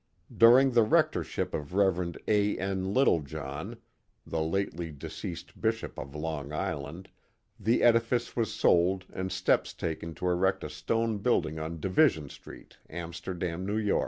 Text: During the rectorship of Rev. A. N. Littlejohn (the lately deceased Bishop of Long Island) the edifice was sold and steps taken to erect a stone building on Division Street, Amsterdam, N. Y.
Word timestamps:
During 0.35 0.71
the 0.71 0.81
rectorship 0.81 1.53
of 1.53 1.75
Rev. 1.75 2.17
A. 2.27 2.57
N. 2.57 2.91
Littlejohn 2.91 3.77
(the 4.25 4.41
lately 4.41 4.89
deceased 4.91 5.61
Bishop 5.61 5.99
of 5.99 6.15
Long 6.15 6.51
Island) 6.51 7.07
the 7.59 7.83
edifice 7.83 8.35
was 8.35 8.51
sold 8.51 9.05
and 9.13 9.31
steps 9.31 9.75
taken 9.75 10.15
to 10.15 10.27
erect 10.27 10.63
a 10.63 10.71
stone 10.71 11.19
building 11.19 11.59
on 11.59 11.79
Division 11.79 12.29
Street, 12.29 12.77
Amsterdam, 12.89 13.69
N. 13.69 13.75
Y. 13.87 13.99